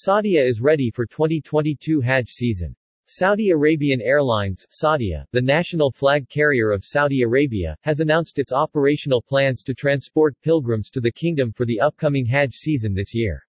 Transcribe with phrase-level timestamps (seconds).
[0.00, 2.76] Saudia is ready for 2022 Hajj season.
[3.06, 9.20] Saudi Arabian Airlines Saudia, the national flag carrier of Saudi Arabia, has announced its operational
[9.20, 13.44] plans to transport pilgrims to the kingdom for the upcoming Hajj season this year.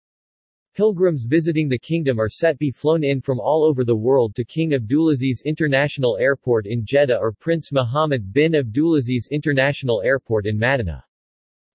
[0.74, 4.34] Pilgrims visiting the kingdom are set to be flown in from all over the world
[4.34, 10.58] to King Abdulaziz International Airport in Jeddah or Prince Mohammed bin Abdulaziz International Airport in
[10.58, 11.06] Madinah.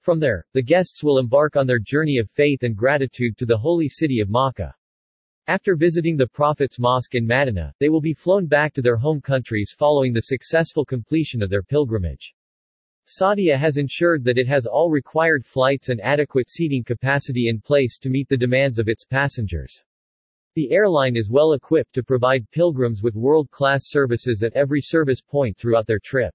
[0.04, 3.56] From there, the guests will embark on their journey of faith and gratitude to the
[3.56, 4.74] holy city of Makkah.
[5.46, 9.22] After visiting the Prophet's Mosque in Madinah, they will be flown back to their home
[9.22, 12.34] countries following the successful completion of their pilgrimage.
[13.06, 17.96] Saudia has ensured that it has all required flights and adequate seating capacity in place
[17.96, 19.84] to meet the demands of its passengers.
[20.54, 25.56] The airline is well equipped to provide pilgrims with world-class services at every service point
[25.56, 26.34] throughout their trip.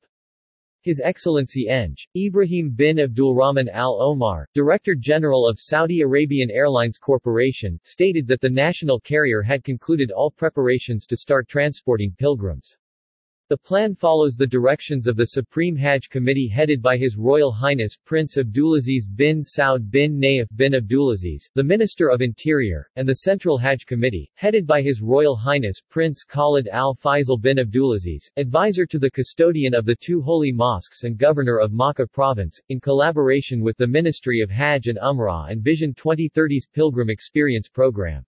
[0.81, 1.97] His Excellency Eng.
[2.15, 8.49] Ibrahim bin Abdulrahman Al Omar, Director General of Saudi Arabian Airlines Corporation, stated that the
[8.49, 12.77] national carrier had concluded all preparations to start transporting pilgrims.
[13.49, 17.97] The plan follows the directions of the Supreme Hajj Committee headed by His Royal Highness
[17.97, 23.57] Prince Abdulaziz bin Saud bin Naif bin Abdulaziz, the Minister of Interior, and the Central
[23.57, 28.99] Hajj Committee, headed by His Royal Highness Prince Khalid Al Faisal bin Abdulaziz, advisor to
[28.99, 33.77] the custodian of the two holy mosques and governor of Makkah province, in collaboration with
[33.77, 38.23] the Ministry of Hajj and Umrah and Vision 2030's Pilgrim Experience Program.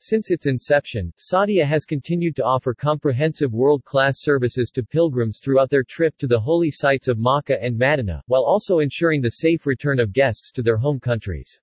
[0.00, 5.82] Since its inception, Saudia has continued to offer comprehensive world-class services to pilgrims throughout their
[5.82, 9.98] trip to the holy sites of Makkah and Madinah, while also ensuring the safe return
[9.98, 11.60] of guests to their home countries.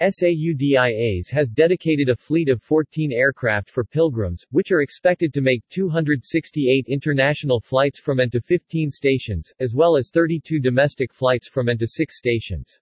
[0.00, 5.62] SAUDIAs has dedicated a fleet of 14 aircraft for pilgrims, which are expected to make
[5.68, 11.68] 268 international flights from and to 15 stations, as well as 32 domestic flights from
[11.68, 12.80] and to 6 stations.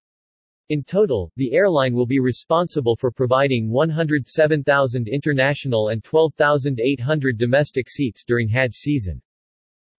[0.71, 8.23] In total, the airline will be responsible for providing 107,000 international and 12,800 domestic seats
[8.23, 9.23] during Hajj season.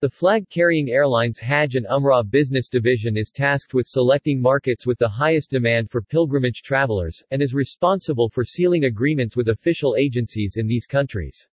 [0.02, 5.10] The flag-carrying airline's Hajj and Umrah business division is tasked with selecting markets with the
[5.10, 10.68] highest demand for pilgrimage travelers, and is responsible for sealing agreements with official agencies in
[10.68, 11.50] these countries.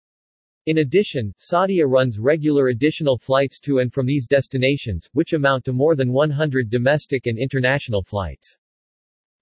[0.65, 5.71] In addition, Saudia runs regular additional flights to and from these destinations, which amount to
[5.71, 8.57] more than 100 domestic and international flights.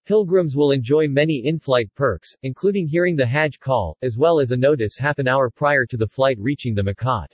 [0.05, 4.57] Pilgrims will enjoy many in-flight perks, including hearing the Hajj call, as well as a
[4.57, 7.27] notice half an hour prior to the flight reaching the Miqat.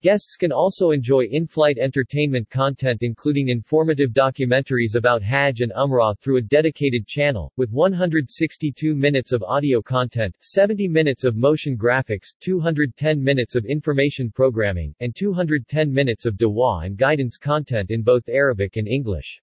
[0.00, 6.36] Guests can also enjoy in-flight entertainment content including informative documentaries about Hajj and Umrah through
[6.36, 13.20] a dedicated channel, with 162 minutes of audio content, 70 minutes of motion graphics, 210
[13.20, 18.76] minutes of information programming, and 210 minutes of dawah and guidance content in both Arabic
[18.76, 19.42] and English.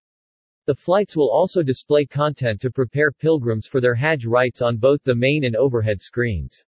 [0.68, 5.03] The flights will also display content to prepare pilgrims for their Hajj rites on both
[5.03, 6.64] the main and overhead screens.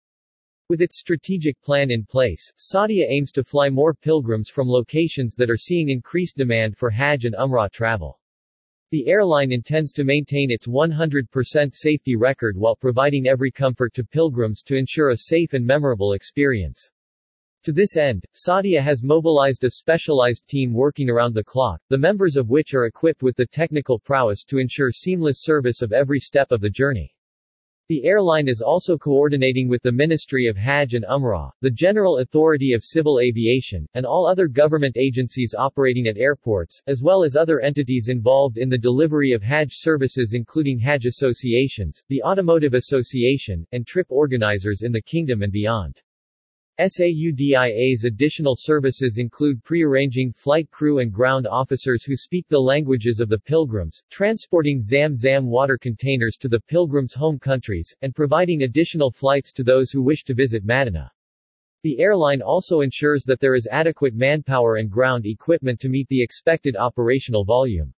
[0.68, 5.52] With its strategic plan in place, Saudia aims to fly more pilgrims from locations that
[5.52, 8.20] are seeing increased demand for Hajj and Umrah travel.
[8.90, 14.64] The airline intends to maintain its 100% safety record while providing every comfort to pilgrims
[14.64, 16.90] to ensure a safe and memorable experience.
[17.64, 22.36] To this end, Saudia has mobilized a specialized team working around the clock, the members
[22.36, 26.52] of which are equipped with the technical prowess to ensure seamless service of every step
[26.52, 27.16] of the journey.
[27.88, 32.74] The airline is also coordinating with the Ministry of Hajj and Umrah, the General Authority
[32.74, 37.62] of Civil Aviation, and all other government agencies operating at airports, as well as other
[37.62, 43.88] entities involved in the delivery of Hajj services including Hajj associations, the Automotive Association, and
[43.88, 46.02] trip organizers in the kingdom and beyond.
[46.80, 53.30] SAUDIA's additional services include pre-arranging flight crew and ground officers who speak the languages of
[53.30, 59.54] the pilgrims, transporting Zam-Zam water containers to the pilgrims' home countries, and providing additional flights
[59.54, 61.12] to those who wish to visit Madinah.
[61.84, 66.24] The airline also ensures that there is adequate manpower and ground equipment to meet the
[66.24, 67.94] expected operational volume.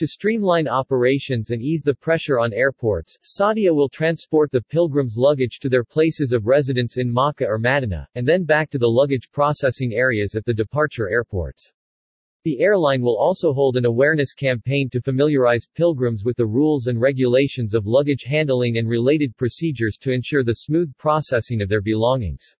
[0.00, 5.58] To streamline operations and ease the pressure on airports, Saudia will transport the pilgrims' luggage
[5.58, 9.30] to their places of residence in Makkah or Madinah, and then back to the luggage
[9.30, 11.74] processing areas at the departure airports.
[12.44, 16.98] The airline will also hold an awareness campaign to familiarize pilgrims with the rules and
[16.98, 22.56] regulations of luggage handling and related procedures to ensure the smooth processing of their belongings.